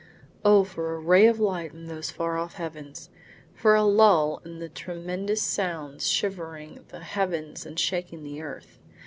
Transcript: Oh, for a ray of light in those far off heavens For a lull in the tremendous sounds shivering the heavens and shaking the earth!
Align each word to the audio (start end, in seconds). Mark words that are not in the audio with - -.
Oh, 0.43 0.63
for 0.63 0.95
a 0.95 0.99
ray 0.99 1.27
of 1.27 1.39
light 1.39 1.73
in 1.73 1.85
those 1.85 2.09
far 2.09 2.35
off 2.35 2.55
heavens 2.55 3.11
For 3.53 3.75
a 3.75 3.83
lull 3.83 4.41
in 4.43 4.57
the 4.57 4.67
tremendous 4.67 5.43
sounds 5.43 6.07
shivering 6.07 6.85
the 6.87 7.01
heavens 7.03 7.67
and 7.67 7.79
shaking 7.79 8.23
the 8.23 8.41
earth! 8.41 8.79